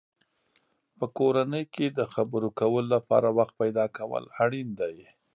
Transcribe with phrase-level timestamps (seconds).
[0.97, 4.95] په کورنۍ کې د خبرو کولو لپاره وخت پیدا کول اړین دی.